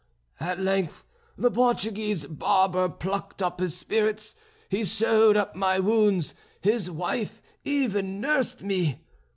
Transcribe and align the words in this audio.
At 0.39 0.59
length 0.59 1.03
the 1.37 1.51
Portuguese 1.51 2.25
barber 2.25 2.89
plucked 2.89 3.39
up 3.43 3.59
his 3.59 3.77
spirits. 3.77 4.35
He 4.67 4.83
sewed 4.83 5.37
up 5.37 5.53
my 5.55 5.77
wounds; 5.77 6.33
his 6.59 6.89
wife 6.89 7.39
even 7.63 8.19
nursed 8.19 8.63
me. 8.63 9.01